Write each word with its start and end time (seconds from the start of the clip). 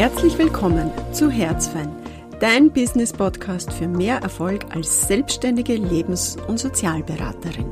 Herzlich 0.00 0.38
willkommen 0.38 0.90
zu 1.12 1.30
Herzfein, 1.30 1.94
dein 2.40 2.72
Business-Podcast 2.72 3.70
für 3.70 3.86
mehr 3.86 4.16
Erfolg 4.16 4.64
als 4.74 5.06
selbstständige 5.06 5.74
Lebens- 5.74 6.38
und 6.48 6.58
Sozialberaterin. 6.58 7.70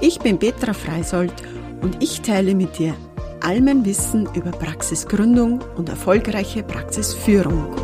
Ich 0.00 0.20
bin 0.20 0.38
Petra 0.38 0.74
Freisold 0.74 1.32
und 1.82 2.00
ich 2.00 2.20
teile 2.20 2.54
mit 2.54 2.78
dir 2.78 2.94
all 3.40 3.60
mein 3.60 3.84
Wissen 3.84 4.28
über 4.32 4.52
Praxisgründung 4.52 5.60
und 5.76 5.88
erfolgreiche 5.88 6.62
Praxisführung. 6.62 7.74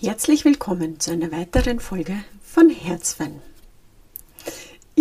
Herzlich 0.00 0.44
willkommen 0.44 0.98
zu 0.98 1.12
einer 1.12 1.30
weiteren 1.30 1.78
Folge 1.78 2.16
von 2.42 2.68
Herzfein. 2.68 3.40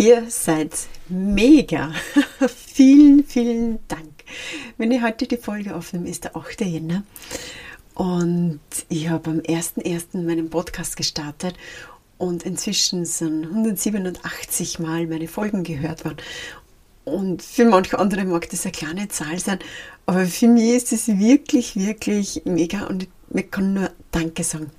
Ihr 0.02 0.31
seid 0.31 0.71
mega. 1.09 1.93
vielen, 2.73 3.23
vielen 3.23 3.88
Dank. 3.88 4.23
Wenn 4.80 4.91
ich 4.91 5.03
heute 5.03 5.27
die 5.27 5.38
Folge 5.38 5.75
aufnehme, 5.75 6.09
ist 6.09 6.23
der 6.23 6.35
8. 6.35 6.62
Jänner. 6.62 7.03
Und 7.94 8.61
ich 8.89 9.09
habe 9.09 9.30
am 9.30 9.39
1.1. 9.41 10.23
meinen 10.25 10.49
Podcast 10.49 10.98
gestartet 10.98 11.53
und 12.17 12.41
inzwischen 12.48 13.05
sind 13.05 13.44
187 13.44 14.80
Mal 14.80 15.05
meine 15.05 15.27
Folgen 15.27 15.63
gehört 15.63 16.03
worden. 16.03 16.17
Und 17.05 17.44
für 17.44 17.66
manche 17.66 17.99
andere 17.99 18.25
mag 18.25 18.49
das 18.49 18.66
eine 18.66 18.72
kleine 18.72 19.08
Zahl 19.08 19.38
sein, 19.38 19.59
aber 20.08 20.25
für 20.25 20.47
mich 20.47 20.77
ist 20.77 20.94
es 20.94 21.20
wirklich, 21.20 21.75
wirklich 21.75 22.41
mega 22.45 22.88
und 22.88 23.08
ich 23.36 23.52
kann 23.52 23.75
nur 23.75 23.91
Danke 24.09 24.44
sagen. 24.44 24.72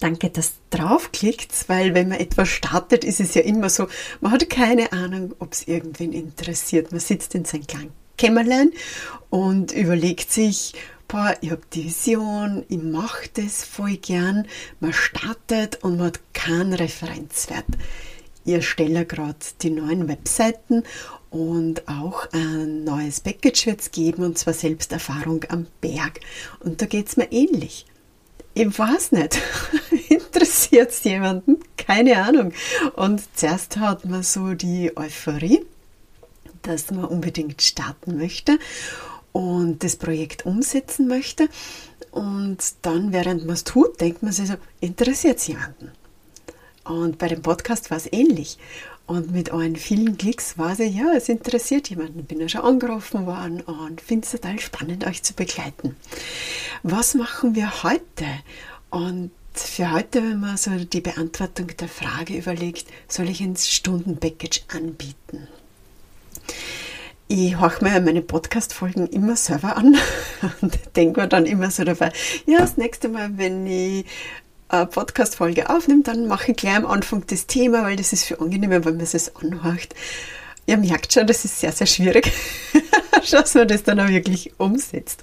Danke, 0.00 0.30
dass 0.30 0.52
draufklickt, 0.70 1.68
weil 1.68 1.92
wenn 1.92 2.08
man 2.08 2.20
etwas 2.20 2.48
startet, 2.48 3.02
ist 3.02 3.18
es 3.18 3.34
ja 3.34 3.42
immer 3.42 3.68
so, 3.68 3.88
man 4.20 4.30
hat 4.30 4.48
keine 4.48 4.92
Ahnung, 4.92 5.34
ob 5.40 5.52
es 5.52 5.66
irgendwen 5.66 6.12
interessiert. 6.12 6.92
Man 6.92 7.00
sitzt 7.00 7.34
in 7.34 7.44
seinem 7.44 7.66
kleinen 7.66 7.92
Kämmerlein 8.16 8.70
und 9.28 9.72
überlegt 9.72 10.30
sich, 10.30 10.74
boah, 11.08 11.36
ich 11.40 11.50
habe 11.50 11.62
die 11.72 11.86
Vision, 11.86 12.64
ich 12.68 12.80
mache 12.80 13.28
das 13.34 13.64
voll 13.64 13.96
gern. 13.96 14.46
Man 14.78 14.92
startet 14.92 15.82
und 15.82 15.96
man 15.96 16.08
hat 16.08 16.20
keinen 16.32 16.74
Referenzwert. 16.74 17.66
Ich 18.44 18.52
erstelle 18.52 19.04
gerade 19.04 19.38
die 19.62 19.70
neuen 19.70 20.06
Webseiten 20.06 20.84
und 21.30 21.88
auch 21.88 22.30
ein 22.32 22.84
neues 22.84 23.20
Package 23.20 23.66
wird 23.66 23.80
es 23.80 23.90
geben, 23.90 24.22
und 24.22 24.38
zwar 24.38 24.54
Selbsterfahrung 24.54 25.44
am 25.48 25.66
Berg. 25.80 26.20
Und 26.60 26.80
da 26.80 26.86
geht 26.86 27.08
es 27.08 27.16
mir 27.16 27.32
ähnlich 27.32 27.84
ich 28.58 28.78
weiß 28.78 29.12
nicht, 29.12 29.38
interessiert 30.38 30.90
es 30.90 31.02
jemanden? 31.02 31.56
Keine 31.76 32.22
Ahnung. 32.22 32.52
Und 32.94 33.22
zuerst 33.34 33.76
hat 33.78 34.04
man 34.04 34.22
so 34.22 34.54
die 34.54 34.96
Euphorie, 34.96 35.64
dass 36.62 36.92
man 36.92 37.06
unbedingt 37.06 37.60
starten 37.60 38.16
möchte 38.18 38.58
und 39.32 39.82
das 39.82 39.96
Projekt 39.96 40.46
umsetzen 40.46 41.08
möchte. 41.08 41.48
Und 42.12 42.58
dann, 42.82 43.12
während 43.12 43.46
man 43.46 43.54
es 43.54 43.64
tut, 43.64 44.00
denkt 44.00 44.22
man 44.22 44.32
sich 44.32 44.48
so, 44.48 44.54
interessiert 44.80 45.38
es 45.38 45.48
jemanden? 45.48 45.90
Und 46.84 47.18
bei 47.18 47.26
dem 47.26 47.42
Podcast 47.42 47.90
war 47.90 47.98
es 47.98 48.10
ähnlich. 48.12 48.58
Und 49.06 49.32
mit 49.32 49.50
euren 49.50 49.74
vielen 49.74 50.18
Klicks 50.18 50.56
war 50.56 50.76
sie, 50.76 50.84
ja, 50.84 51.14
es 51.16 51.28
interessiert 51.28 51.90
jemanden. 51.90 52.24
Bin 52.24 52.40
ja 52.40 52.48
schon 52.48 52.60
angerufen 52.60 53.26
worden 53.26 53.60
und 53.62 54.00
finde 54.00 54.24
es 54.24 54.32
total 54.32 54.60
spannend, 54.60 55.04
euch 55.04 55.22
zu 55.22 55.34
begleiten. 55.34 55.96
Was 56.84 57.14
machen 57.14 57.56
wir 57.56 57.82
heute? 57.82 58.26
Und 58.90 59.30
für 59.62 59.92
heute, 59.92 60.22
wenn 60.22 60.40
man 60.40 60.56
so 60.56 60.70
die 60.72 61.00
Beantwortung 61.00 61.68
der 61.68 61.88
Frage 61.88 62.36
überlegt, 62.36 62.86
soll 63.08 63.28
ich 63.28 63.40
ein 63.40 63.56
Stundenpackage 63.56 64.62
anbieten? 64.68 65.48
Ich 67.28 67.58
horche 67.58 67.84
mir 67.84 68.00
meine 68.00 68.22
Podcast-Folgen 68.22 69.06
immer 69.08 69.36
selber 69.36 69.76
an 69.76 69.96
und 70.60 70.78
denke 70.96 71.20
mir 71.20 71.28
dann 71.28 71.46
immer 71.46 71.70
so 71.70 71.84
dabei, 71.84 72.12
ja, 72.46 72.58
das 72.58 72.76
nächste 72.76 73.08
Mal, 73.08 73.36
wenn 73.36 73.66
ich 73.66 74.06
eine 74.68 74.86
Podcast-Folge 74.86 75.70
aufnimmt, 75.70 76.08
dann 76.08 76.26
mache 76.26 76.52
ich 76.52 76.56
gleich 76.56 76.76
am 76.76 76.86
Anfang 76.86 77.24
das 77.26 77.46
Thema, 77.46 77.82
weil 77.82 77.96
das 77.96 78.12
ist 78.12 78.24
viel 78.24 78.38
angenehmer, 78.38 78.84
wenn 78.84 78.96
man 78.96 79.00
es 79.00 79.36
anhört. 79.36 79.94
Ihr 80.66 80.76
merkt 80.76 81.12
schon, 81.12 81.26
das 81.26 81.44
ist 81.44 81.60
sehr, 81.60 81.72
sehr 81.72 81.86
schwierig, 81.86 82.30
dass 83.30 83.54
man 83.54 83.68
das 83.68 83.82
dann 83.82 84.00
auch 84.00 84.08
wirklich 84.08 84.52
umsetzt. 84.58 85.22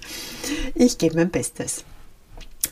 Ich 0.74 0.98
gebe 0.98 1.16
mein 1.16 1.30
Bestes. 1.30 1.84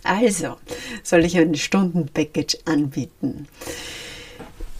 Also, 0.04 0.56
soll 1.02 1.24
ich 1.24 1.36
ein 1.38 1.54
Stunden-Package 1.54 2.58
anbieten? 2.66 3.48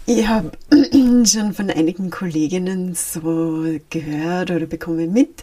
Ich 0.07 0.27
habe 0.29 0.53
schon 1.27 1.55
von 1.55 1.71
einigen 1.71 2.11
Kolleginnen 2.11 2.95
so 2.95 3.65
gehört 3.89 4.51
oder 4.51 4.67
bekomme 4.67 5.07
mit, 5.07 5.43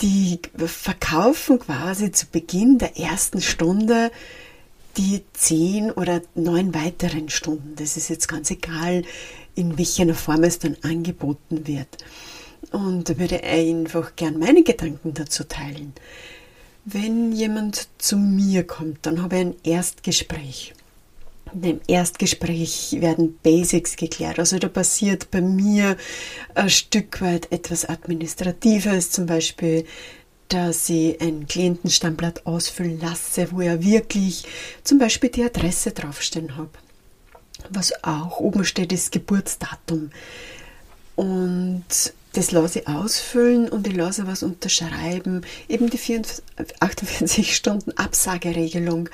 die 0.00 0.40
verkaufen 0.56 1.58
quasi 1.58 2.10
zu 2.10 2.26
Beginn 2.26 2.78
der 2.78 2.98
ersten 2.98 3.40
Stunde 3.40 4.10
die 4.96 5.22
zehn 5.32 5.92
oder 5.92 6.22
neun 6.34 6.74
weiteren 6.74 7.28
Stunden. 7.28 7.74
Das 7.76 7.96
ist 7.96 8.08
jetzt 8.08 8.26
ganz 8.26 8.50
egal, 8.50 9.04
in 9.54 9.78
welcher 9.78 10.12
Form 10.14 10.42
es 10.42 10.58
dann 10.58 10.76
angeboten 10.82 11.66
wird. 11.66 11.98
Und 12.72 13.08
da 13.08 13.18
würde 13.18 13.36
ich 13.36 13.44
einfach 13.44 14.16
gern 14.16 14.38
meine 14.38 14.64
Gedanken 14.64 15.14
dazu 15.14 15.44
teilen. 15.44 15.92
Wenn 16.84 17.32
jemand 17.32 17.88
zu 17.98 18.16
mir 18.16 18.66
kommt, 18.66 18.98
dann 19.02 19.22
habe 19.22 19.36
ich 19.36 19.42
ein 19.42 19.54
Erstgespräch. 19.62 20.74
In 21.52 21.62
dem 21.62 21.80
Erstgespräch 21.86 22.96
werden 23.00 23.38
Basics 23.42 23.96
geklärt. 23.96 24.38
Also 24.38 24.58
da 24.58 24.68
passiert 24.68 25.30
bei 25.30 25.40
mir 25.40 25.96
ein 26.54 26.70
Stück 26.70 27.20
weit 27.20 27.50
etwas 27.52 27.88
Administratives, 27.88 29.10
zum 29.10 29.26
Beispiel 29.26 29.84
dass 30.48 30.88
ich 30.88 31.20
ein 31.20 31.46
Klientenstammblatt 31.46 32.46
ausfüllen 32.46 32.98
lasse, 33.00 33.52
wo 33.52 33.60
er 33.60 33.82
wirklich 33.82 34.44
zum 34.82 34.98
Beispiel 34.98 35.30
die 35.30 35.44
Adresse 35.44 35.92
draufstehen 35.92 36.56
habe. 36.56 36.70
Was 37.70 37.92
auch 38.02 38.40
oben 38.40 38.64
steht, 38.64 38.92
ist 38.92 39.12
Geburtsdatum. 39.12 40.10
Und 41.16 41.84
das 42.32 42.50
lasse 42.52 42.80
ich 42.80 42.88
ausfüllen 42.88 43.68
und 43.68 43.86
ich 43.86 43.96
lasse 43.96 44.26
was 44.26 44.42
unterschreiben. 44.42 45.42
Eben 45.68 45.90
die 45.90 45.98
48 46.80 47.54
Stunden 47.54 47.92
Absageregelung. 47.92 49.08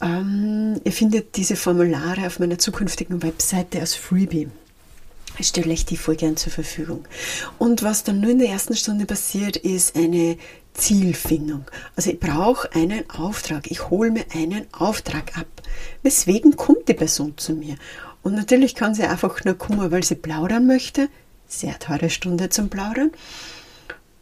Ähm, 0.00 0.80
ihr 0.84 0.92
findet 0.92 1.36
diese 1.36 1.56
Formulare 1.56 2.26
auf 2.26 2.38
meiner 2.38 2.58
zukünftigen 2.58 3.22
Webseite 3.22 3.80
als 3.80 3.94
Freebie 3.94 4.48
stelle 5.40 5.72
ich 5.72 5.86
die 5.86 5.96
voll 5.96 6.16
gern 6.16 6.36
zur 6.36 6.52
Verfügung. 6.52 7.04
Und 7.58 7.82
was 7.82 8.04
dann 8.04 8.20
nur 8.20 8.30
in 8.30 8.38
der 8.38 8.48
ersten 8.48 8.74
Stunde 8.74 9.06
passiert, 9.06 9.56
ist 9.56 9.96
eine 9.96 10.36
Zielfindung. 10.74 11.64
Also 11.96 12.10
ich 12.10 12.20
brauche 12.20 12.72
einen 12.74 13.08
Auftrag. 13.10 13.70
Ich 13.70 13.90
hole 13.90 14.10
mir 14.10 14.24
einen 14.34 14.66
Auftrag 14.72 15.36
ab. 15.36 15.46
Weswegen 16.02 16.56
kommt 16.56 16.88
die 16.88 16.94
Person 16.94 17.34
zu 17.36 17.52
mir? 17.52 17.76
Und 18.22 18.34
natürlich 18.34 18.74
kann 18.74 18.94
sie 18.94 19.04
einfach 19.04 19.44
nur 19.44 19.54
kommen, 19.54 19.90
weil 19.90 20.02
sie 20.02 20.16
plaudern 20.16 20.66
möchte. 20.66 21.08
Sehr 21.48 21.78
teure 21.78 22.10
Stunde 22.10 22.50
zum 22.50 22.68
Plaudern. 22.68 23.10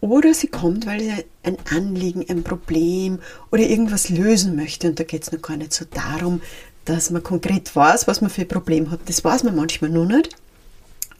Oder 0.00 0.32
sie 0.32 0.48
kommt, 0.48 0.86
weil 0.86 1.00
sie 1.00 1.12
ein 1.42 1.56
Anliegen, 1.70 2.24
ein 2.28 2.44
Problem 2.44 3.18
oder 3.50 3.62
irgendwas 3.62 4.08
lösen 4.08 4.56
möchte. 4.56 4.88
Und 4.88 5.00
da 5.00 5.04
geht 5.04 5.24
es 5.24 5.32
noch 5.32 5.42
gar 5.42 5.56
nicht 5.56 5.72
so 5.72 5.84
darum, 5.84 6.40
dass 6.84 7.10
man 7.10 7.22
konkret 7.22 7.74
weiß, 7.74 8.06
was 8.06 8.20
man 8.20 8.30
für 8.30 8.42
ein 8.42 8.48
Problem 8.48 8.90
hat. 8.90 9.00
Das 9.06 9.24
weiß 9.24 9.42
man 9.42 9.56
manchmal 9.56 9.90
nur 9.90 10.06
nicht 10.06 10.36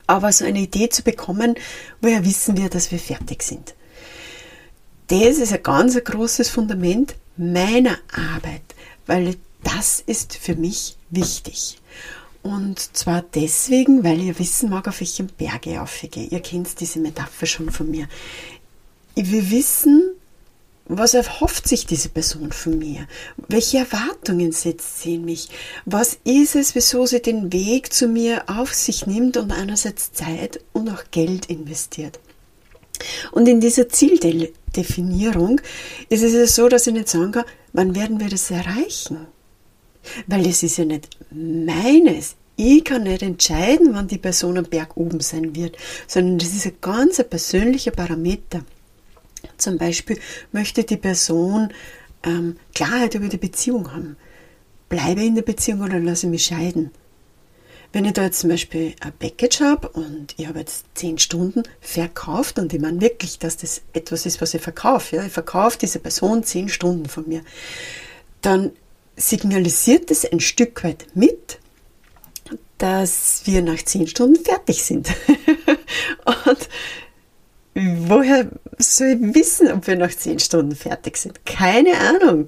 aber 0.07 0.33
so 0.33 0.45
eine 0.45 0.61
Idee 0.61 0.89
zu 0.89 1.03
bekommen, 1.03 1.57
woher 2.01 2.25
wissen 2.25 2.57
wir, 2.57 2.69
dass 2.69 2.91
wir 2.91 2.99
fertig 2.99 3.43
sind. 3.43 3.75
Das 5.09 5.39
ist 5.39 5.53
ein 5.53 5.63
ganz 5.63 6.03
großes 6.03 6.49
Fundament 6.49 7.15
meiner 7.37 7.99
Arbeit, 8.13 8.63
weil 9.07 9.37
das 9.63 10.01
ist 10.01 10.37
für 10.37 10.57
mich 10.57 10.97
wichtig. 11.11 11.79
Und 12.47 12.97
zwar 12.97 13.25
deswegen, 13.35 14.05
weil 14.05 14.21
ihr 14.21 14.39
wissen 14.39 14.71
mag, 14.71 14.87
auf 14.87 15.01
welchem 15.01 15.27
Berg 15.27 15.67
ich 15.67 15.81
aufgehe. 15.81 16.29
Ihr 16.29 16.39
kennt 16.39 16.79
diese 16.79 17.01
Metapher 17.01 17.45
schon 17.45 17.73
von 17.73 17.91
mir. 17.91 18.07
Wir 19.17 19.51
wissen, 19.51 20.13
was 20.85 21.15
erhofft 21.15 21.67
sich 21.67 21.87
diese 21.87 22.09
Person 22.09 22.53
von 22.53 22.79
mir? 22.79 23.09
Welche 23.49 23.79
Erwartungen 23.79 24.53
setzt 24.53 25.01
sie 25.01 25.17
in 25.17 25.25
mich? 25.25 25.49
Was 25.87 26.19
ist 26.23 26.55
es, 26.55 26.77
wieso 26.77 27.05
sie 27.05 27.21
den 27.21 27.53
Weg 27.53 27.93
zu 27.93 28.07
mir 28.07 28.45
auf 28.47 28.73
sich 28.73 29.09
nimmt 29.09 29.37
und 29.37 29.51
einerseits 29.51 30.13
Zeit 30.13 30.61
und 30.73 30.89
auch 30.89 31.03
Geld 31.11 31.47
investiert? 31.47 32.21
Und 33.33 33.49
in 33.49 33.61
dieser 33.61 33.89
Zieldefinierung 33.89 35.61
ist 36.11 36.23
es 36.23 36.55
so, 36.55 36.69
dass 36.69 36.87
ich 36.87 36.93
nicht 36.93 37.09
sagen 37.09 37.33
kann, 37.33 37.45
wann 37.73 37.97
werden 37.97 38.21
wir 38.21 38.29
das 38.29 38.53
erreichen? 38.53 39.27
Weil 40.27 40.47
es 40.47 40.63
ist 40.63 40.79
ja 40.79 40.85
nicht 40.85 41.09
meines. 41.31 42.37
Ich 42.57 42.85
kann 42.85 43.03
nicht 43.03 43.23
entscheiden, 43.23 43.91
wann 43.93 44.09
die 44.09 44.19
Person 44.19 44.57
am 44.57 44.65
Berg 44.65 44.97
oben 44.97 45.21
sein 45.21 45.55
wird, 45.55 45.77
sondern 46.07 46.39
das 46.39 46.55
ist 46.55 46.67
ein 46.67 46.77
ganz 46.81 47.23
persönlicher 47.23 47.91
Parameter. 47.91 48.65
Zum 49.59 49.77
Beispiel 49.77 50.19
möchte 50.53 50.85
die 50.85 50.97
Person 50.97 51.73
ähm, 52.23 52.57
Klarheit 52.75 53.15
über 53.15 53.29
die 53.29 53.37
Beziehung 53.37 53.93
haben. 53.93 54.17
Bleibe 54.89 55.23
in 55.23 55.35
der 55.35 55.43
Beziehung 55.43 55.83
oder 55.83 55.99
lasse 55.99 56.27
mich 56.27 56.47
scheiden? 56.47 56.91
wenn 57.97 58.05
ich 58.05 58.13
da 58.13 58.25
jetzt 58.25 58.41
zum 58.41 58.51
Beispiel 58.51 58.95
ein 59.01 59.13
Package 59.19 59.61
habe 59.61 59.89
und 59.89 60.35
ich 60.37 60.47
habe 60.47 60.59
jetzt 60.59 60.85
zehn 60.95 61.19
Stunden 61.19 61.63
verkauft 61.81 62.59
und 62.59 62.75
ich 62.75 62.81
meine 62.81 63.01
wirklich, 63.01 63.39
dass 63.39 63.57
das 63.57 63.81
etwas 63.95 64.27
ist, 64.27 64.43
was 64.43 64.53
ich 64.53 64.61
verkaufe, 64.61 65.17
ja, 65.17 65.25
ich 65.25 65.33
verkaufe 65.33 65.79
diese 65.79 65.99
Person 65.99 66.45
zehn 66.45 66.69
Stunden 66.69 67.07
von 67.07 67.27
mir, 67.27 67.41
dann 68.43 68.73
signalisiert 69.17 70.11
es 70.11 70.31
ein 70.31 70.41
Stück 70.41 70.85
weit 70.85 71.07
mit, 71.15 71.59
dass 72.79 73.43
wir 73.45 73.63
nach 73.63 73.83
zehn 73.83 74.07
Stunden 74.07 74.43
fertig 74.43 74.85
sind. 74.85 75.09
und 76.25 76.69
woher 77.75 78.51
soll 78.79 79.09
ich 79.09 79.35
wissen, 79.35 79.73
ob 79.73 79.87
wir 79.87 79.97
nach 79.97 80.15
zehn 80.15 80.39
Stunden 80.39 80.77
fertig 80.77 81.17
sind? 81.17 81.45
Keine 81.47 81.99
Ahnung. 81.99 82.47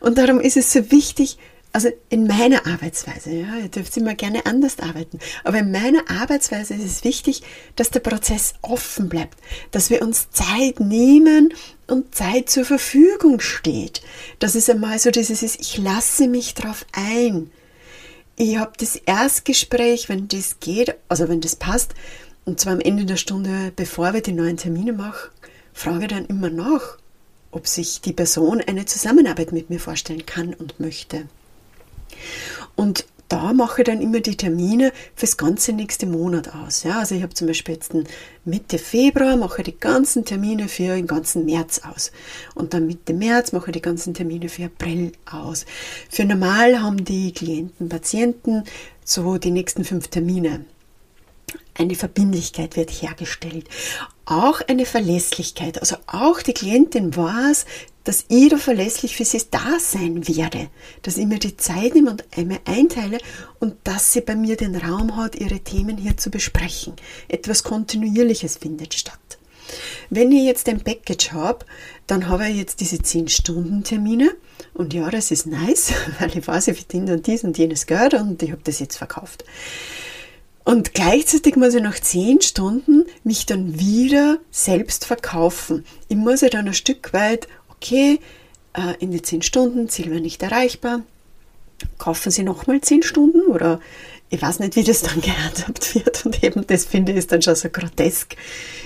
Und 0.00 0.18
darum 0.18 0.40
ist 0.40 0.56
es 0.56 0.72
so 0.72 0.90
wichtig, 0.90 1.38
also 1.76 1.90
in 2.08 2.26
meiner 2.26 2.66
Arbeitsweise, 2.66 3.32
ja, 3.32 3.58
ihr 3.58 3.68
dürft 3.68 3.94
immer 3.98 4.14
gerne 4.14 4.46
anders 4.46 4.78
arbeiten, 4.78 5.18
aber 5.44 5.58
in 5.58 5.70
meiner 5.70 6.10
Arbeitsweise 6.10 6.72
ist 6.72 6.84
es 6.86 7.04
wichtig, 7.04 7.42
dass 7.74 7.90
der 7.90 8.00
Prozess 8.00 8.54
offen 8.62 9.10
bleibt, 9.10 9.36
dass 9.72 9.90
wir 9.90 10.00
uns 10.00 10.30
Zeit 10.30 10.80
nehmen 10.80 11.52
und 11.86 12.14
Zeit 12.14 12.48
zur 12.48 12.64
Verfügung 12.64 13.40
steht. 13.40 14.00
Das 14.38 14.54
ist 14.54 14.70
einmal 14.70 14.98
so 14.98 15.10
dieses, 15.10 15.42
ich 15.42 15.76
lasse 15.76 16.28
mich 16.28 16.54
drauf 16.54 16.86
ein. 16.92 17.50
Ich 18.36 18.56
habe 18.56 18.72
das 18.78 18.96
Erstgespräch, 18.96 20.08
wenn 20.08 20.28
das 20.28 20.60
geht, 20.60 20.94
also 21.10 21.28
wenn 21.28 21.42
das 21.42 21.56
passt, 21.56 21.92
und 22.46 22.58
zwar 22.58 22.72
am 22.72 22.80
Ende 22.80 23.04
der 23.04 23.18
Stunde, 23.18 23.70
bevor 23.76 24.14
wir 24.14 24.22
die 24.22 24.32
neuen 24.32 24.56
Termine 24.56 24.94
machen, 24.94 25.28
frage 25.74 26.08
dann 26.08 26.24
immer 26.24 26.48
nach, 26.48 26.96
ob 27.50 27.66
sich 27.66 28.00
die 28.00 28.14
Person 28.14 28.62
eine 28.62 28.86
Zusammenarbeit 28.86 29.52
mit 29.52 29.68
mir 29.68 29.78
vorstellen 29.78 30.24
kann 30.24 30.54
und 30.54 30.80
möchte. 30.80 31.26
Und 32.74 33.06
da 33.28 33.52
mache 33.52 33.82
ich 33.82 33.86
dann 33.86 34.00
immer 34.00 34.20
die 34.20 34.36
Termine 34.36 34.92
fürs 35.16 35.36
ganze 35.36 35.72
nächste 35.72 36.06
Monat 36.06 36.54
aus. 36.54 36.84
Ja, 36.84 37.00
also 37.00 37.14
ich 37.14 37.22
habe 37.22 37.34
zum 37.34 37.48
Beispiel 37.48 37.74
jetzt 37.74 37.92
Mitte 38.44 38.78
Februar 38.78 39.36
mache 39.36 39.62
ich 39.62 39.64
die 39.64 39.80
ganzen 39.80 40.24
Termine 40.24 40.68
für 40.68 40.94
den 40.94 41.08
ganzen 41.08 41.44
März 41.44 41.80
aus. 41.90 42.12
Und 42.54 42.72
dann 42.72 42.86
Mitte 42.86 43.14
März 43.14 43.52
mache 43.52 43.70
ich 43.70 43.74
die 43.74 43.82
ganzen 43.82 44.14
Termine 44.14 44.48
für 44.48 44.66
April 44.66 45.12
aus. 45.30 45.66
Für 46.08 46.24
normal 46.24 46.80
haben 46.80 47.04
die 47.04 47.32
Klienten, 47.32 47.88
Patienten 47.88 48.62
so 49.04 49.38
die 49.38 49.50
nächsten 49.50 49.84
fünf 49.84 50.08
Termine. 50.08 50.64
Eine 51.74 51.94
Verbindlichkeit 51.94 52.76
wird 52.76 52.90
hergestellt. 52.90 53.68
Auch 54.24 54.60
eine 54.66 54.86
Verlässlichkeit. 54.86 55.80
Also 55.80 55.96
auch 56.06 56.42
die 56.42 56.54
Klientin 56.54 57.14
weiß, 57.14 57.66
dass 58.04 58.24
ich 58.28 58.48
da 58.48 58.56
verlässlich 58.56 59.16
für 59.16 59.24
sie 59.24 59.42
da 59.50 59.78
sein 59.78 60.26
werde, 60.28 60.68
dass 61.02 61.18
ich 61.18 61.26
mir 61.26 61.38
die 61.38 61.56
Zeit 61.56 61.94
nehme 61.94 62.10
und 62.10 62.24
einmal 62.36 62.60
einteile 62.64 63.18
und 63.58 63.74
dass 63.84 64.12
sie 64.12 64.20
bei 64.20 64.36
mir 64.36 64.56
den 64.56 64.76
Raum 64.76 65.16
hat, 65.16 65.34
ihre 65.34 65.60
Themen 65.60 65.98
hier 65.98 66.16
zu 66.16 66.30
besprechen. 66.30 66.94
Etwas 67.28 67.64
Kontinuierliches 67.64 68.56
findet 68.56 68.94
statt. 68.94 69.18
Wenn 70.08 70.30
ich 70.30 70.44
jetzt 70.44 70.68
ein 70.68 70.80
Package 70.80 71.32
habe, 71.32 71.66
dann 72.06 72.28
habe 72.28 72.48
ich 72.48 72.56
jetzt 72.56 72.80
diese 72.80 72.96
10-Stunden-Termine 72.96 74.30
und 74.74 74.94
ja, 74.94 75.10
das 75.10 75.32
ist 75.32 75.46
nice, 75.46 75.92
weil 76.20 76.36
ich 76.36 76.46
weiß, 76.46 76.68
ich 76.68 76.76
verdiene 76.76 77.06
dann 77.06 77.22
dies 77.22 77.42
und 77.42 77.58
jenes 77.58 77.86
Geld 77.86 78.14
und 78.14 78.40
ich 78.42 78.52
habe 78.52 78.62
das 78.62 78.78
jetzt 78.78 78.96
verkauft. 78.96 79.44
Und 80.66 80.94
gleichzeitig 80.94 81.54
muss 81.54 81.74
ich 81.74 81.82
nach 81.82 82.00
10 82.00 82.40
Stunden 82.40 83.04
mich 83.22 83.46
dann 83.46 83.78
wieder 83.78 84.38
selbst 84.50 85.04
verkaufen. 85.04 85.84
Ich 86.08 86.16
muss 86.16 86.40
ja 86.40 86.48
dann 86.48 86.66
ein 86.66 86.74
Stück 86.74 87.12
weit 87.12 87.46
okay, 87.68 88.18
äh, 88.72 88.94
in 88.98 89.12
die 89.12 89.22
10 89.22 89.42
Stunden, 89.42 89.88
Ziel 89.88 90.10
war 90.10 90.18
nicht 90.18 90.42
erreichbar, 90.42 91.02
kaufen 91.98 92.32
Sie 92.32 92.42
nochmal 92.42 92.80
10 92.80 93.04
Stunden 93.04 93.42
oder 93.42 93.78
ich 94.28 94.42
weiß 94.42 94.58
nicht, 94.58 94.74
wie 94.74 94.82
das 94.82 95.02
dann 95.02 95.20
gehandhabt 95.20 95.94
wird 95.94 96.26
und 96.26 96.42
eben 96.42 96.66
das 96.66 96.84
finde 96.84 97.12
ich 97.12 97.28
dann 97.28 97.42
schon 97.42 97.54
so 97.54 97.68
grotesk. 97.68 98.34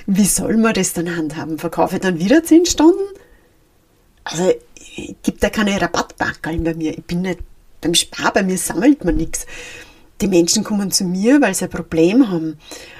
Wie 0.06 0.26
soll 0.26 0.58
man 0.58 0.74
das 0.74 0.92
dann 0.92 1.16
handhaben? 1.16 1.58
Verkaufe 1.58 1.94
ich 1.94 2.02
dann 2.02 2.18
wieder 2.18 2.44
10 2.44 2.66
Stunden? 2.66 3.08
Also, 4.24 4.52
gibt 5.22 5.42
da 5.42 5.48
keine 5.48 5.80
Rabattbackeln 5.80 6.62
bei 6.62 6.74
mir. 6.74 6.90
Ich 6.90 7.04
bin 7.04 7.22
nicht 7.22 7.38
beim 7.80 7.94
Spar, 7.94 8.34
bei 8.34 8.42
mir 8.42 8.58
sammelt 8.58 9.02
man 9.02 9.16
nichts. 9.16 9.46
Die 10.20 10.28
Menschen 10.28 10.64
kommen 10.64 10.90
zu 10.90 11.04
mir, 11.04 11.40
weil 11.40 11.54
sie 11.54 11.64
ein 11.64 11.70
Problem 11.70 12.30
haben 12.30 12.58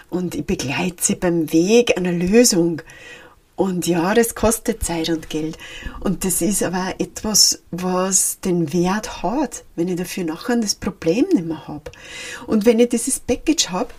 und 0.09 0.35
ich 0.35 0.45
begleite 0.45 1.03
sie 1.03 1.15
beim 1.15 1.53
Weg 1.53 1.97
einer 1.97 2.13
Lösung. 2.13 2.83
Und 3.57 3.87
ja, 3.87 4.15
das 4.15 4.35
kostet 4.35 4.83
Zeit 4.83 5.11
und 5.11 5.29
Geld. 5.29 5.59
Und 6.01 6.25
das 6.25 6.41
ist 6.41 6.63
aber 6.63 6.95
etwas, 6.99 7.63
was 7.71 8.41
den 8.41 8.73
Wert 8.73 9.23
hat, 9.23 9.65
wenn 9.77 9.89
ich 9.89 9.97
dafür 9.97 10.25
nachher 10.25 10.57
das 10.57 10.75
Problem 10.75 11.27
nicht 11.35 11.45
mehr 11.45 11.69
habe. 11.69 11.91
Und 12.47 12.65
wenn 12.65 12.81
ich 12.81 12.89
dieses 12.89 13.21
Package 13.21 13.69
habe, 13.69 13.91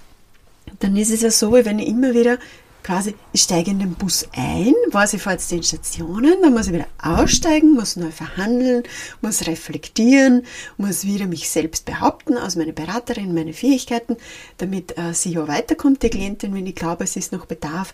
dann 0.80 0.98
ist 0.98 1.12
es 1.12 1.22
ja 1.22 1.30
so, 1.30 1.52
wenn 1.52 1.78
ich 1.78 1.88
immer 1.88 2.16
wieder 2.16 2.40
quasi, 2.84 3.16
ich 3.34 3.42
steige 3.42 3.72
in 3.72 3.80
den 3.80 3.94
Bus 3.94 4.28
ein, 4.34 4.74
weiß 4.92 5.14
ich 5.14 5.22
fahre 5.22 5.36
jetzt 5.36 5.52
den 5.52 5.64
Stationen, 5.64 6.42
dann 6.42 6.54
muss 6.54 6.68
ich 6.68 6.74
wieder 6.74 6.88
aussteigen, 7.02 7.74
muss 7.74 7.96
neu 7.96 8.12
verhandeln, 8.12 8.84
muss 9.22 9.48
reflektieren, 9.48 10.44
muss 10.78 11.06
wieder 11.06 11.28
mich 11.28 11.50
selbst 11.50 11.86
behaupten, 11.86 12.38
als 12.38 12.56
meine 12.56 12.74
Beraterin, 12.74 13.34
meine 13.34 13.54
Fähigkeiten, 13.54 14.18
damit 14.58 14.98
äh, 14.98 15.14
sie 15.14 15.34
ja 15.34 15.48
weiterkommt, 15.48 16.04
die 16.04 16.10
Klientin, 16.10 16.54
wenn 16.54 16.66
ich 16.66 16.76
glaube, 16.76 17.04
es 17.04 17.16
ist 17.16 17.32
noch 17.32 17.46
Bedarf. 17.46 17.94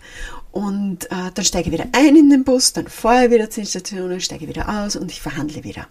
Und 0.52 1.06
äh, 1.06 1.30
dann 1.34 1.44
steige 1.44 1.68
ich 1.68 1.72
wieder 1.72 1.88
ein 1.92 2.16
in 2.16 2.30
den 2.30 2.44
Bus, 2.44 2.72
dann 2.72 2.88
fahre 2.88 3.26
ich 3.26 3.30
wieder 3.30 3.50
zu 3.50 3.60
den 3.60 3.66
Stationen, 3.66 4.20
steige 4.20 4.48
wieder 4.48 4.84
aus 4.84 4.96
und 4.96 5.10
ich 5.10 5.20
verhandle 5.20 5.64
wieder. 5.64 5.86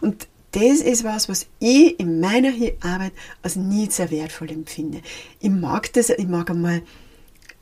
Und 0.00 0.26
das 0.52 0.80
ist 0.80 1.04
was, 1.04 1.28
was 1.28 1.46
ich 1.60 1.98
in 2.00 2.20
meiner 2.20 2.52
Arbeit 2.80 3.12
als 3.42 3.56
nie 3.56 3.88
sehr 3.88 4.10
wertvoll 4.10 4.50
empfinde. 4.50 5.00
Ich 5.38 5.50
mag 5.50 5.92
das, 5.92 6.10
ich 6.10 6.26
mag 6.26 6.50
einmal 6.50 6.82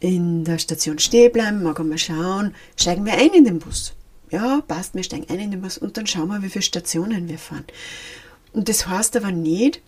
in 0.00 0.44
der 0.44 0.58
Station 0.58 0.98
stehen 0.98 1.32
bleiben, 1.32 1.62
mag 1.62 1.80
einmal 1.80 1.98
schauen, 1.98 2.54
steigen 2.76 3.04
wir 3.04 3.14
ein 3.14 3.30
in 3.30 3.44
den 3.44 3.58
Bus. 3.58 3.94
Ja, 4.30 4.62
passt, 4.66 4.94
wir 4.94 5.02
steigen 5.02 5.26
ein 5.28 5.40
in 5.40 5.50
den 5.50 5.62
Bus 5.62 5.78
und 5.78 5.96
dann 5.96 6.06
schauen 6.06 6.28
wir, 6.28 6.42
wie 6.42 6.50
viele 6.50 6.62
Stationen 6.62 7.28
wir 7.28 7.38
fahren. 7.38 7.64
Und 8.52 8.68
das 8.68 8.86
heißt 8.86 9.16
aber 9.16 9.32
nicht, 9.32 9.80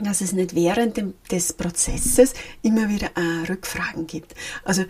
dass 0.00 0.20
es 0.20 0.32
nicht 0.32 0.54
während 0.54 0.96
dem, 0.96 1.14
des 1.30 1.52
Prozesses 1.52 2.34
immer 2.62 2.88
wieder 2.88 3.10
äh, 3.16 3.50
Rückfragen 3.50 4.06
gibt. 4.06 4.34
Also 4.64 4.84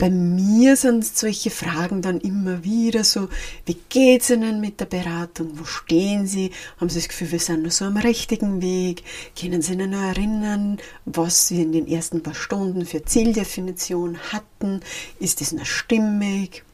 bei 0.00 0.08
mir 0.08 0.76
sind 0.76 1.04
solche 1.04 1.50
Fragen 1.50 2.00
dann 2.00 2.20
immer 2.20 2.64
wieder 2.64 3.04
so, 3.04 3.28
wie 3.66 3.76
geht 3.90 4.22
es 4.22 4.30
Ihnen 4.30 4.58
mit 4.58 4.80
der 4.80 4.86
Beratung? 4.86 5.50
Wo 5.58 5.64
stehen 5.66 6.26
Sie? 6.26 6.52
Haben 6.78 6.88
Sie 6.88 7.00
das 7.00 7.08
Gefühl, 7.08 7.32
wir 7.32 7.38
sind 7.38 7.62
noch 7.62 7.70
so 7.70 7.84
am 7.84 7.98
richtigen 7.98 8.62
Weg? 8.62 9.04
Können 9.38 9.60
Sie 9.60 9.74
sich 9.74 9.86
noch 9.86 10.00
erinnern, 10.00 10.78
was 11.04 11.50
wir 11.50 11.60
in 11.60 11.72
den 11.72 11.86
ersten 11.86 12.22
paar 12.22 12.34
Stunden 12.34 12.86
für 12.86 13.04
Zieldefinition 13.04 14.16
hatten? 14.32 14.80
Ist 15.18 15.42
das 15.42 15.52
noch 15.52 15.66
stimmig? 15.66 16.64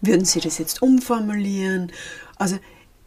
Würden 0.00 0.24
Sie 0.24 0.38
das 0.38 0.58
jetzt 0.58 0.82
umformulieren? 0.82 1.90
Also 2.36 2.60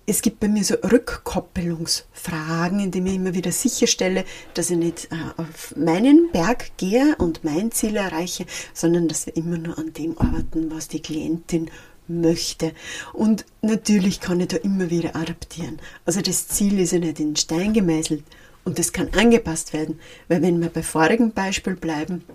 es 0.05 0.22
gibt 0.22 0.39
bei 0.39 0.48
mir 0.48 0.63
so 0.63 0.75
Rückkoppelungsfragen, 0.75 2.79
indem 2.79 3.05
ich 3.05 3.15
immer 3.15 3.33
wieder 3.33 3.51
sicherstelle, 3.51 4.25
dass 4.53 4.69
ich 4.69 4.77
nicht 4.77 5.10
äh, 5.12 5.41
auf 5.41 5.75
meinen 5.77 6.29
Berg 6.31 6.72
gehe 6.77 7.15
und 7.17 7.43
mein 7.43 7.72
Ziel 7.72 7.95
erreiche, 7.95 8.45
sondern 8.74 9.07
dass 9.07 9.25
wir 9.25 9.36
immer 9.38 9.57
nur 9.57 9.77
an 9.77 9.93
dem 9.93 10.17
arbeiten, 10.17 10.72
was 10.72 10.89
die 10.89 11.01
Klientin 11.01 11.72
möchte. 12.07 12.74
Und 13.13 13.45
natürlich 13.62 14.19
kann 14.19 14.41
ich 14.41 14.50
da 14.50 14.57
immer 14.57 14.89
wieder 14.89 15.15
adaptieren. 15.15 15.79
Also 16.05 16.22
das 16.22 16.50
Ziel 16.50 16.79
ist 16.79 16.91
ja 16.91 17.00
nicht 17.00 17.22
in 17.22 17.38
Stein 17.38 17.72
gemeißelt 17.72 18.24
und 18.65 18.79
das 18.79 18.91
kann 18.91 19.10
angepasst 19.13 19.72
werden, 19.72 20.00
weil 20.27 20.41
wenn 20.41 20.62
wir 20.62 20.69
bei 20.69 20.83
vorigen 20.83 21.31
Beispiel 21.31 21.75
bleiben, 21.75 22.25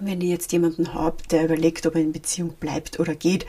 wenn 0.00 0.20
ich 0.20 0.28
jetzt 0.28 0.52
jemanden 0.52 0.94
habe, 0.94 1.18
der 1.30 1.44
überlegt, 1.44 1.86
ob 1.86 1.94
er 1.94 2.00
in 2.00 2.12
Beziehung 2.12 2.54
bleibt 2.54 2.98
oder 2.98 3.14
geht, 3.14 3.46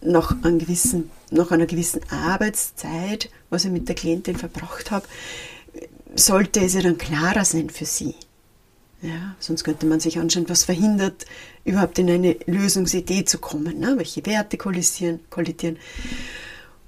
nach, 0.00 0.42
einem 0.42 0.58
gewissen, 0.58 1.10
nach 1.30 1.50
einer 1.50 1.66
gewissen 1.66 2.00
Arbeitszeit, 2.10 3.30
was 3.50 3.64
ich 3.64 3.70
mit 3.70 3.88
der 3.88 3.94
Klientin 3.94 4.36
verbracht 4.36 4.90
habe, 4.90 5.06
sollte 6.14 6.60
es 6.60 6.74
ja 6.74 6.82
dann 6.82 6.98
klarer 6.98 7.44
sein 7.44 7.70
für 7.70 7.84
sie. 7.84 8.14
Ja, 9.00 9.36
sonst 9.38 9.62
könnte 9.62 9.86
man 9.86 10.00
sich 10.00 10.18
anschauen, 10.18 10.48
was 10.48 10.64
verhindert, 10.64 11.24
überhaupt 11.64 11.98
in 12.00 12.10
eine 12.10 12.36
Lösungsidee 12.46 13.24
zu 13.24 13.38
kommen, 13.38 13.78
ne? 13.78 13.94
welche 13.96 14.26
Werte 14.26 14.56
kollidieren, 14.56 15.20
kollidieren. 15.30 15.78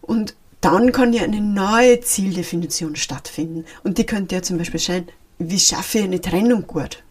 Und 0.00 0.34
dann 0.60 0.90
kann 0.90 1.12
ja 1.12 1.22
eine 1.22 1.40
neue 1.40 2.00
Zieldefinition 2.00 2.96
stattfinden. 2.96 3.64
Und 3.84 3.98
die 3.98 4.06
könnte 4.06 4.34
ja 4.34 4.42
zum 4.42 4.58
Beispiel 4.58 4.80
sein, 4.80 5.08
wie 5.38 5.58
schaffe 5.58 5.98
ich 5.98 6.04
eine 6.04 6.20
Trennung 6.20 6.66
gut? 6.66 7.02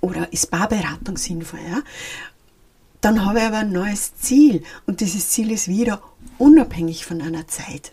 Oder 0.00 0.32
ist 0.32 0.50
Barberatung 0.50 1.16
sinnvoll? 1.16 1.60
Ja? 1.68 1.82
Dann 3.02 3.26
habe 3.26 3.40
ich 3.40 3.44
aber 3.44 3.58
ein 3.58 3.72
neues 3.72 4.14
Ziel 4.16 4.62
und 4.86 5.00
dieses 5.00 5.28
Ziel 5.28 5.50
ist 5.50 5.68
wieder 5.68 6.00
unabhängig 6.38 7.04
von 7.04 7.20
einer 7.20 7.46
Zeit. 7.48 7.92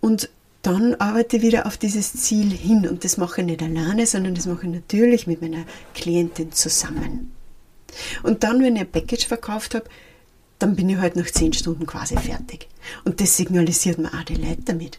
Und 0.00 0.28
dann 0.62 0.94
arbeite 0.96 1.36
ich 1.36 1.42
wieder 1.42 1.66
auf 1.66 1.76
dieses 1.76 2.12
Ziel 2.14 2.50
hin 2.50 2.86
und 2.88 3.04
das 3.04 3.16
mache 3.16 3.40
ich 3.40 3.46
nicht 3.46 3.62
alleine, 3.62 4.06
sondern 4.06 4.34
das 4.34 4.46
mache 4.46 4.66
ich 4.66 4.72
natürlich 4.72 5.26
mit 5.26 5.40
meiner 5.40 5.64
Klientin 5.94 6.52
zusammen. 6.52 7.32
Und 8.22 8.42
dann, 8.42 8.62
wenn 8.62 8.74
ich 8.76 8.82
ein 8.82 8.90
Package 8.90 9.26
verkauft 9.26 9.74
habe, 9.74 9.84
dann 10.58 10.74
bin 10.74 10.88
ich 10.88 10.96
halt 10.96 11.16
nach 11.16 11.30
zehn 11.30 11.52
Stunden 11.52 11.86
quasi 11.86 12.16
fertig. 12.16 12.68
Und 13.04 13.20
das 13.20 13.36
signalisiert 13.36 13.98
mir 13.98 14.08
auch 14.08 14.24
die 14.24 14.34
Leute 14.34 14.62
damit. 14.64 14.98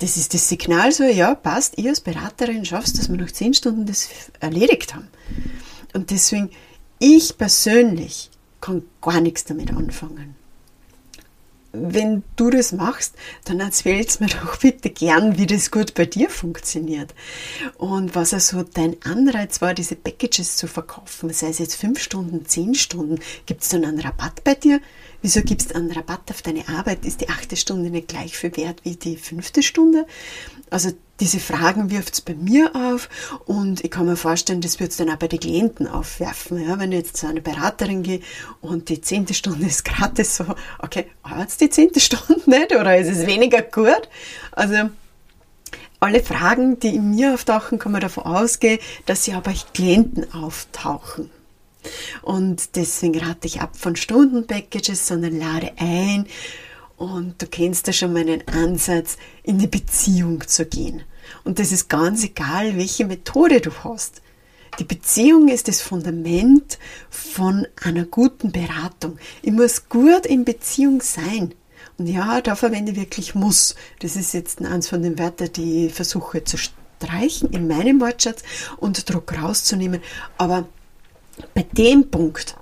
das 0.00 0.16
ist 0.16 0.34
das 0.34 0.48
Signal 0.48 0.92
so, 0.92 1.04
ja, 1.04 1.34
passt, 1.34 1.78
ihr 1.78 1.90
als 1.90 2.00
Beraterin 2.00 2.64
schaffst, 2.64 2.98
dass 2.98 3.08
wir 3.08 3.16
nach 3.16 3.32
zehn 3.32 3.54
Stunden 3.54 3.86
das 3.86 4.08
erledigt 4.40 4.94
haben. 4.94 5.08
Und 5.92 6.10
deswegen, 6.10 6.50
ich 6.98 7.36
persönlich 7.36 8.30
kann 8.60 8.82
gar 9.00 9.20
nichts 9.20 9.44
damit 9.44 9.70
anfangen 9.70 10.34
wenn 11.72 12.22
du 12.36 12.50
das 12.50 12.72
machst, 12.72 13.14
dann 13.44 13.60
erzählst 13.60 14.20
mir 14.20 14.28
doch 14.28 14.56
bitte 14.56 14.90
gern, 14.90 15.38
wie 15.38 15.46
das 15.46 15.70
gut 15.70 15.94
bei 15.94 16.06
dir 16.06 16.30
funktioniert. 16.30 17.14
Und 17.76 18.14
was 18.14 18.32
also 18.32 18.62
dein 18.62 18.96
Anreiz 19.02 19.60
war, 19.60 19.74
diese 19.74 19.96
Packages 19.96 20.56
zu 20.56 20.66
verkaufen, 20.66 21.30
sei 21.32 21.48
es 21.48 21.58
jetzt 21.58 21.76
fünf 21.76 22.00
Stunden, 22.00 22.46
zehn 22.46 22.74
Stunden, 22.74 23.20
gibt 23.46 23.62
es 23.62 23.68
dann 23.68 23.84
einen 23.84 24.00
Rabatt 24.00 24.44
bei 24.44 24.54
dir? 24.54 24.80
Wieso 25.20 25.42
gibst 25.42 25.70
du 25.70 25.74
einen 25.76 25.92
Rabatt 25.92 26.30
auf 26.30 26.42
deine 26.42 26.68
Arbeit? 26.68 27.04
Ist 27.04 27.20
die 27.20 27.28
achte 27.28 27.56
Stunde 27.56 27.90
nicht 27.90 28.08
gleich 28.08 28.36
viel 28.36 28.56
wert 28.56 28.84
wie 28.84 28.96
die 28.96 29.16
fünfte 29.16 29.62
Stunde? 29.62 30.06
Also 30.70 30.92
diese 31.20 31.40
Fragen 31.40 31.90
wirft 31.90 32.14
es 32.14 32.20
bei 32.20 32.34
mir 32.34 32.74
auf 32.74 33.08
und 33.44 33.84
ich 33.84 33.90
kann 33.90 34.06
mir 34.06 34.16
vorstellen, 34.16 34.60
das 34.60 34.78
wird 34.78 34.92
es 34.92 34.98
dann 34.98 35.10
auch 35.10 35.16
bei 35.16 35.28
den 35.28 35.40
Klienten 35.40 35.88
aufwerfen. 35.88 36.62
Ja, 36.62 36.78
wenn 36.78 36.92
ich 36.92 36.98
jetzt 36.98 37.16
zu 37.16 37.26
einer 37.26 37.40
Beraterin 37.40 38.02
gehe 38.02 38.20
und 38.60 38.88
die 38.88 39.00
zehnte 39.00 39.34
Stunde 39.34 39.66
ist 39.66 39.84
gratis, 39.84 40.36
so, 40.36 40.44
okay, 40.78 41.06
hat 41.24 41.60
die 41.60 41.70
zehnte 41.70 42.00
Stunde 42.00 42.48
nicht 42.48 42.74
oder 42.74 42.96
ist 42.96 43.08
es 43.08 43.26
weniger 43.26 43.62
gut? 43.62 44.08
Also 44.52 44.90
alle 46.00 46.22
Fragen, 46.22 46.78
die 46.78 46.94
in 46.94 47.10
mir 47.10 47.34
auftauchen, 47.34 47.78
kann 47.78 47.92
man 47.92 48.00
davon 48.00 48.24
ausgehen, 48.24 48.78
dass 49.06 49.24
sie 49.24 49.34
auch 49.34 49.42
bei 49.42 49.54
Klienten 49.74 50.32
auftauchen. 50.32 51.30
Und 52.22 52.76
deswegen 52.76 53.18
rate 53.18 53.46
ich 53.46 53.60
ab 53.60 53.76
von 53.76 53.96
Stundenpackages, 53.96 55.06
sondern 55.06 55.38
lade 55.38 55.72
ein. 55.78 56.26
Und 56.98 57.40
du 57.40 57.46
kennst 57.46 57.86
ja 57.86 57.92
schon 57.92 58.12
meinen 58.12 58.46
Ansatz, 58.48 59.16
in 59.44 59.58
die 59.58 59.68
Beziehung 59.68 60.46
zu 60.46 60.66
gehen. 60.66 61.02
Und 61.44 61.60
das 61.60 61.70
ist 61.70 61.88
ganz 61.88 62.24
egal, 62.24 62.76
welche 62.76 63.06
Methode 63.06 63.60
du 63.60 63.70
hast. 63.84 64.20
Die 64.80 64.84
Beziehung 64.84 65.48
ist 65.48 65.68
das 65.68 65.80
Fundament 65.80 66.78
von 67.08 67.66
einer 67.82 68.04
guten 68.04 68.50
Beratung. 68.50 69.18
Ich 69.42 69.52
muss 69.52 69.88
gut 69.88 70.26
in 70.26 70.44
Beziehung 70.44 71.00
sein. 71.00 71.54
Und 71.98 72.08
ja, 72.08 72.40
da 72.40 72.56
verwende 72.56 72.92
ich 72.92 72.98
wirklich 72.98 73.34
muss. 73.34 73.76
Das 74.00 74.16
ist 74.16 74.34
jetzt 74.34 74.60
eins 74.60 74.88
von 74.88 75.02
den 75.02 75.18
Wörtern, 75.18 75.52
die 75.52 75.86
ich 75.86 75.94
versuche 75.94 76.42
zu 76.44 76.56
streichen 76.56 77.50
in 77.50 77.68
meinem 77.68 78.00
Wortschatz 78.00 78.42
und 78.76 79.08
Druck 79.08 79.40
rauszunehmen. 79.40 80.00
Aber 80.36 80.68
bei 81.54 81.64
dem 81.72 82.10
Punkt, 82.10 82.56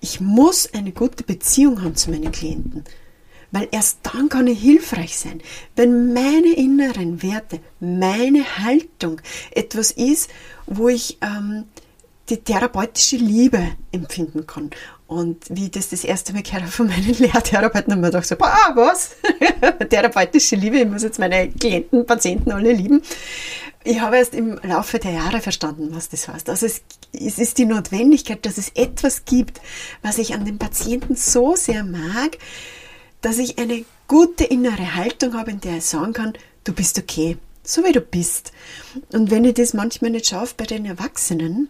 ich 0.00 0.20
muss 0.20 0.72
eine 0.74 0.92
gute 0.92 1.24
Beziehung 1.24 1.82
haben 1.82 1.96
zu 1.96 2.10
meinen 2.10 2.32
Klienten, 2.32 2.84
weil 3.52 3.68
erst 3.70 3.98
dann 4.02 4.28
kann 4.28 4.46
ich 4.46 4.60
hilfreich 4.60 5.16
sein. 5.16 5.40
Wenn 5.76 6.12
meine 6.12 6.52
inneren 6.56 7.22
Werte, 7.22 7.60
meine 7.80 8.58
Haltung 8.58 9.20
etwas 9.52 9.92
ist, 9.92 10.30
wo 10.66 10.88
ich 10.88 11.18
ähm, 11.20 11.64
die 12.28 12.38
therapeutische 12.38 13.16
Liebe 13.16 13.72
empfinden 13.92 14.46
kann. 14.46 14.70
Und 15.06 15.44
wie 15.50 15.64
ich 15.64 15.70
das 15.72 15.90
das 15.90 16.04
erste 16.04 16.32
Mal 16.32 16.42
gehört 16.42 16.62
habe 16.62 16.72
von 16.72 16.86
meinen 16.86 17.14
Lehrtherapeuten, 17.18 17.92
haben 17.92 18.00
wir 18.00 18.08
gedacht 18.08 18.26
so, 18.26 18.36
boah, 18.36 18.72
was? 18.74 19.16
therapeutische 19.90 20.56
Liebe, 20.56 20.78
ich 20.78 20.88
muss 20.88 21.02
jetzt 21.02 21.18
meine 21.18 21.50
Klienten, 21.50 22.06
Patienten 22.06 22.50
alle 22.50 22.72
lieben. 22.72 23.02
Ich 23.84 24.00
habe 24.00 24.16
erst 24.16 24.34
im 24.34 24.58
Laufe 24.62 24.98
der 24.98 25.10
Jahre 25.10 25.40
verstanden, 25.40 25.88
was 25.90 26.08
das 26.08 26.28
heißt. 26.28 26.48
Also 26.48 26.66
es, 26.66 26.82
es 27.12 27.38
ist 27.38 27.58
die 27.58 27.66
Notwendigkeit, 27.66 28.46
dass 28.46 28.56
es 28.56 28.70
etwas 28.70 29.24
gibt, 29.24 29.60
was 30.02 30.18
ich 30.18 30.34
an 30.34 30.44
den 30.44 30.58
Patienten 30.58 31.16
so 31.16 31.56
sehr 31.56 31.84
mag, 31.84 32.38
dass 33.22 33.38
ich 33.38 33.58
eine 33.58 33.84
gute 34.08 34.44
innere 34.44 34.94
Haltung 34.94 35.34
habe, 35.34 35.52
in 35.52 35.60
der 35.60 35.78
ich 35.78 35.84
sagen 35.84 36.12
kann, 36.12 36.34
du 36.64 36.72
bist 36.72 36.98
okay, 36.98 37.38
so 37.64 37.84
wie 37.84 37.92
du 37.92 38.00
bist. 38.00 38.52
Und 39.12 39.30
wenn 39.30 39.44
ich 39.44 39.54
das 39.54 39.72
manchmal 39.72 40.10
nicht 40.10 40.26
schaffe 40.26 40.54
bei 40.56 40.64
den 40.64 40.84
Erwachsenen, 40.84 41.68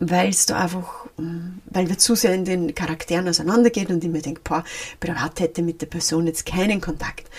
weil 0.00 0.28
es 0.28 0.46
da 0.46 0.60
einfach, 0.60 1.06
mm, 1.16 1.60
weil 1.66 1.88
wir 1.88 1.98
zu 1.98 2.14
sehr 2.14 2.34
in 2.34 2.44
den 2.44 2.74
Charakteren 2.74 3.28
auseinandergehen 3.28 3.88
und 3.88 4.04
ich 4.04 4.10
mir 4.10 4.20
denke, 4.20 4.42
boah, 4.44 4.64
privat 5.00 5.40
hätte 5.40 5.62
mit 5.62 5.80
der 5.80 5.86
Person 5.86 6.26
jetzt 6.26 6.44
keinen 6.44 6.80
Kontakt, 6.80 7.30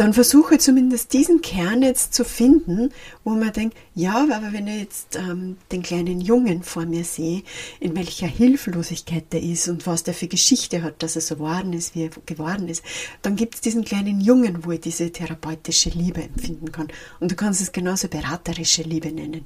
dann 0.00 0.14
versuche 0.14 0.56
zumindest 0.56 1.12
diesen 1.12 1.42
Kern 1.42 1.82
jetzt 1.82 2.14
zu 2.14 2.24
finden, 2.24 2.88
wo 3.22 3.32
man 3.32 3.52
denkt, 3.52 3.76
ja, 3.94 4.14
aber 4.14 4.50
wenn 4.50 4.66
ich 4.66 4.80
jetzt 4.80 5.16
ähm, 5.16 5.58
den 5.70 5.82
kleinen 5.82 6.22
Jungen 6.22 6.62
vor 6.62 6.86
mir 6.86 7.04
sehe, 7.04 7.42
in 7.80 7.94
welcher 7.94 8.26
Hilflosigkeit 8.26 9.30
der 9.30 9.42
ist 9.42 9.68
und 9.68 9.86
was 9.86 10.02
der 10.02 10.14
für 10.14 10.26
Geschichte 10.26 10.82
hat, 10.82 11.02
dass 11.02 11.16
er 11.16 11.20
so 11.20 11.34
geworden 11.34 11.74
ist, 11.74 11.94
wie 11.94 12.04
er 12.04 12.10
geworden 12.24 12.70
ist, 12.70 12.82
dann 13.20 13.36
gibt 13.36 13.56
es 13.56 13.60
diesen 13.60 13.84
kleinen 13.84 14.22
Jungen, 14.22 14.64
wo 14.64 14.70
ich 14.70 14.80
diese 14.80 15.12
therapeutische 15.12 15.90
Liebe 15.90 16.22
empfinden 16.22 16.72
kann. 16.72 16.88
Und 17.18 17.30
du 17.30 17.36
kannst 17.36 17.60
es 17.60 17.70
genauso 17.70 18.08
beraterische 18.08 18.82
Liebe 18.82 19.12
nennen. 19.12 19.44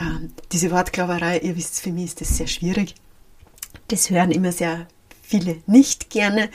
Ähm, 0.00 0.32
diese 0.50 0.72
Wortklauberei, 0.72 1.38
ihr 1.38 1.56
wisst, 1.56 1.78
für 1.80 1.92
mich 1.92 2.06
ist 2.06 2.20
das 2.20 2.36
sehr 2.36 2.48
schwierig. 2.48 2.96
Das 3.86 4.10
hören 4.10 4.32
immer 4.32 4.50
sehr 4.50 4.88
viele 5.22 5.58
nicht 5.66 6.10
gerne. 6.10 6.50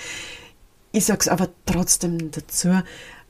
Ich 0.96 1.06
sage 1.06 1.22
es 1.22 1.28
aber 1.28 1.50
trotzdem 1.66 2.30
dazu, 2.30 2.84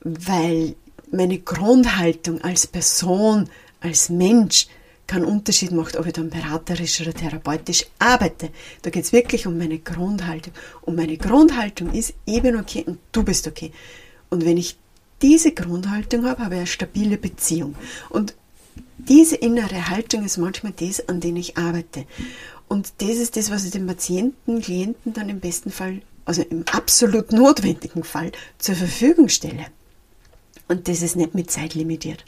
weil 0.04 0.76
meine 1.10 1.38
Grundhaltung 1.38 2.40
als 2.42 2.66
Person, 2.66 3.48
als 3.80 4.10
Mensch 4.10 4.66
keinen 5.06 5.24
Unterschied 5.24 5.72
macht, 5.72 5.96
ob 5.96 6.06
ich 6.06 6.14
dann 6.14 6.30
beraterisch 6.30 7.00
oder 7.00 7.12
therapeutisch 7.12 7.86
arbeite. 7.98 8.50
Da 8.82 8.90
geht 8.90 9.04
es 9.04 9.12
wirklich 9.12 9.46
um 9.46 9.58
meine 9.58 9.78
Grundhaltung. 9.78 10.52
Und 10.82 10.96
meine 10.96 11.16
Grundhaltung 11.18 11.92
ist, 11.92 12.14
ich 12.24 12.42
bin 12.42 12.56
okay 12.56 12.84
und 12.86 12.98
du 13.12 13.22
bist 13.22 13.46
okay. 13.46 13.70
Und 14.30 14.44
wenn 14.44 14.56
ich 14.56 14.76
diese 15.20 15.52
Grundhaltung 15.52 16.24
habe, 16.24 16.44
habe 16.44 16.54
ich 16.54 16.60
eine 16.60 16.66
stabile 16.66 17.18
Beziehung. 17.18 17.74
Und 18.08 18.34
diese 18.96 19.36
innere 19.36 19.90
Haltung 19.90 20.24
ist 20.24 20.38
manchmal 20.38 20.72
das, 20.72 21.06
an 21.08 21.20
dem 21.20 21.36
ich 21.36 21.58
arbeite. 21.58 22.06
Und 22.66 22.94
das 22.98 23.16
ist 23.16 23.36
das, 23.36 23.50
was 23.50 23.64
ich 23.64 23.72
den 23.72 23.86
Patienten, 23.86 24.62
Klienten 24.62 25.12
dann 25.12 25.28
im 25.28 25.40
besten 25.40 25.70
Fall 25.70 26.00
also 26.24 26.42
im 26.42 26.64
absolut 26.72 27.32
notwendigen 27.32 28.04
Fall, 28.04 28.32
zur 28.58 28.74
Verfügung 28.74 29.28
stelle. 29.28 29.66
Und 30.68 30.88
das 30.88 31.02
ist 31.02 31.16
nicht 31.16 31.34
mit 31.34 31.50
Zeit 31.50 31.74
limitiert. 31.74 32.24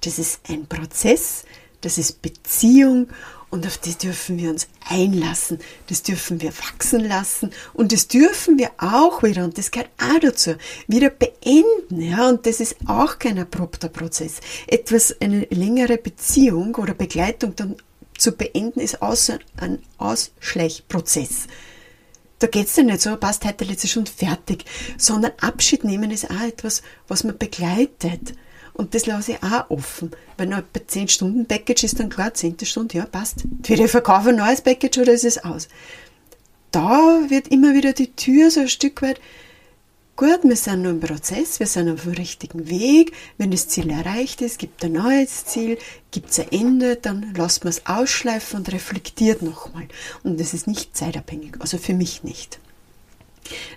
Das 0.00 0.18
ist 0.18 0.40
ein 0.48 0.66
Prozess, 0.66 1.44
das 1.80 1.98
ist 1.98 2.22
Beziehung 2.22 3.08
und 3.50 3.66
auf 3.66 3.78
das 3.78 3.96
dürfen 3.96 4.38
wir 4.38 4.50
uns 4.50 4.68
einlassen, 4.88 5.58
das 5.86 6.02
dürfen 6.02 6.40
wir 6.42 6.52
wachsen 6.58 7.06
lassen 7.06 7.50
und 7.72 7.92
das 7.92 8.08
dürfen 8.08 8.58
wir 8.58 8.70
auch 8.78 9.22
wieder, 9.22 9.44
und 9.44 9.56
das 9.56 9.70
gehört 9.70 9.90
auch 9.98 10.20
dazu, 10.20 10.54
wieder 10.86 11.10
beenden. 11.10 12.00
Ja? 12.02 12.28
Und 12.28 12.44
das 12.46 12.60
ist 12.60 12.76
auch 12.86 13.18
kein 13.18 13.38
abrupter 13.38 13.88
Prozess. 13.88 14.40
Etwas, 14.66 15.16
eine 15.20 15.46
längere 15.50 15.96
Beziehung 15.96 16.74
oder 16.74 16.92
Begleitung 16.92 17.56
dann 17.56 17.76
zu 18.18 18.32
beenden, 18.32 18.80
ist 18.80 19.00
außer 19.00 19.38
ein 19.56 19.78
Ausschleichprozess. 19.96 21.46
Da 22.38 22.46
geht's 22.46 22.76
ja 22.76 22.84
nicht 22.84 23.00
so, 23.00 23.16
passt 23.16 23.44
heute 23.44 23.64
letzte 23.64 23.88
Stunde 23.88 24.10
fertig, 24.10 24.64
sondern 24.96 25.32
Abschied 25.40 25.84
nehmen 25.84 26.10
ist 26.10 26.30
auch 26.30 26.40
etwas, 26.40 26.82
was 27.08 27.24
man 27.24 27.36
begleitet. 27.36 28.34
Und 28.74 28.94
das 28.94 29.06
lasse 29.06 29.32
ich 29.32 29.42
auch 29.42 29.70
offen. 29.70 30.12
Wenn 30.36 30.50
noch 30.50 30.62
bei 30.62 30.80
10 30.86 31.08
Stunden 31.08 31.46
Package 31.46 31.82
ist, 31.82 31.98
dann 31.98 32.10
klar, 32.10 32.32
10. 32.32 32.58
Stunde, 32.62 32.98
ja, 32.98 33.06
passt. 33.06 33.44
Entweder 33.44 33.86
ich 33.86 33.90
verkaufe 33.90 34.28
ein 34.28 34.36
neues 34.36 34.60
Package 34.60 34.98
oder 34.98 35.12
ist 35.12 35.24
es 35.24 35.42
aus. 35.44 35.68
Da 36.70 37.20
wird 37.28 37.48
immer 37.48 37.74
wieder 37.74 37.92
die 37.92 38.12
Tür 38.12 38.52
so 38.52 38.60
ein 38.60 38.68
Stück 38.68 39.02
weit 39.02 39.20
gut, 40.18 40.40
wir 40.42 40.56
sind 40.56 40.82
noch 40.82 40.90
im 40.90 41.00
Prozess, 41.00 41.60
wir 41.60 41.68
sind 41.68 41.88
auf 41.88 42.02
dem 42.02 42.14
richtigen 42.14 42.68
Weg. 42.68 43.12
Wenn 43.38 43.52
das 43.52 43.68
Ziel 43.68 43.88
erreicht 43.88 44.42
ist, 44.42 44.58
gibt 44.58 44.84
ein 44.84 44.92
neues 44.92 45.46
Ziel, 45.46 45.78
gibt 46.10 46.30
es 46.30 46.40
ein 46.40 46.50
Ende, 46.50 46.96
dann 46.96 47.34
lasst 47.36 47.62
man 47.62 47.70
es 47.70 47.86
ausschleifen 47.86 48.58
und 48.58 48.72
reflektiert 48.72 49.42
nochmal. 49.42 49.86
Und 50.24 50.40
das 50.40 50.54
ist 50.54 50.66
nicht 50.66 50.96
zeitabhängig, 50.96 51.60
also 51.60 51.78
für 51.78 51.94
mich 51.94 52.24
nicht. 52.24 52.58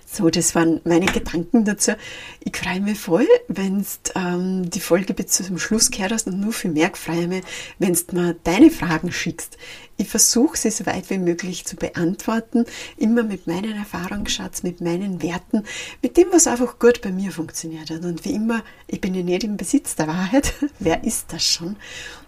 So, 0.06 0.28
das 0.28 0.54
waren 0.54 0.80
meine 0.84 1.06
Gedanken 1.06 1.64
dazu. 1.64 1.92
Ich 2.40 2.56
freue 2.56 2.80
mich 2.80 2.98
voll, 2.98 3.26
wenn 3.48 3.78
du 3.78 3.86
ähm, 4.14 4.68
die 4.68 4.80
Folge 4.80 5.14
bis 5.14 5.28
zum 5.28 5.58
Schluss 5.58 5.90
gehört 5.90 6.12
hast 6.12 6.26
und 6.26 6.38
nur 6.38 6.52
viel 6.52 6.70
mehr 6.70 6.90
freue 6.94 7.28
mich, 7.28 7.44
wenn 7.78 7.94
du 7.94 8.14
mir 8.14 8.36
deine 8.44 8.70
Fragen 8.70 9.10
schickst. 9.10 9.56
Ich 9.96 10.08
versuche 10.08 10.56
sie 10.56 10.70
so 10.70 10.84
weit 10.86 11.08
wie 11.10 11.18
möglich 11.18 11.64
zu 11.64 11.76
beantworten, 11.76 12.64
immer 12.96 13.22
mit 13.22 13.46
meinen 13.46 13.76
Erfahrungsschatz, 13.76 14.62
mit 14.62 14.80
meinen 14.80 15.22
Werten, 15.22 15.64
mit 16.02 16.16
dem, 16.16 16.28
was 16.32 16.46
einfach 16.46 16.78
gut 16.78 17.00
bei 17.02 17.10
mir 17.10 17.30
funktioniert 17.30 17.90
hat. 17.90 18.04
Und 18.04 18.24
wie 18.24 18.34
immer, 18.34 18.62
ich 18.86 19.00
bin 19.00 19.14
ja 19.14 19.22
nicht 19.22 19.44
im 19.44 19.56
Besitz 19.56 19.94
der 19.96 20.08
Wahrheit. 20.08 20.54
Wer 20.78 21.04
ist 21.04 21.32
das 21.32 21.46
schon? 21.46 21.76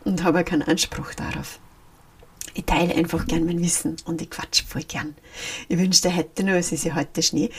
Und 0.05 0.23
habe 0.23 0.45
keinen 0.45 0.63
Anspruch 0.63 1.15
darauf. 1.15 1.59
Ich 2.53 2.65
teile 2.65 2.95
einfach 2.95 3.27
gern 3.27 3.47
mein 3.47 3.61
Wissen 3.61 3.97
und 4.05 4.21
ich 4.21 4.31
quatsch 4.31 4.63
voll 4.67 4.83
gern. 4.83 5.15
Ich 5.69 5.79
wünsche 5.79 6.03
dir 6.03 6.17
heute 6.17 6.45
noch, 6.45 6.53
es 6.53 6.73
ist 6.73 6.85
ja 6.85 6.95
heute 6.95 7.23
Schnee, 7.23 7.51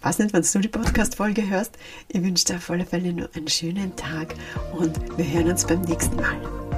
ich 0.00 0.04
weiß 0.06 0.18
nicht, 0.20 0.32
wann 0.32 0.42
du 0.42 0.58
die 0.60 0.68
Podcast-Folge 0.68 1.46
hörst. 1.50 1.76
Ich 2.08 2.22
wünsche 2.22 2.46
dir 2.46 2.56
auf 2.56 2.70
alle 2.70 2.86
Fälle 2.86 3.12
noch 3.12 3.34
einen 3.34 3.48
schönen 3.48 3.94
Tag 3.96 4.34
und 4.72 4.98
wir 5.18 5.26
hören 5.26 5.50
uns 5.50 5.66
beim 5.66 5.82
nächsten 5.82 6.16
Mal. 6.16 6.69